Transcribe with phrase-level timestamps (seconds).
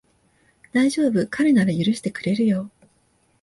[0.73, 2.71] だいじょうぶ、彼なら許してくれるよ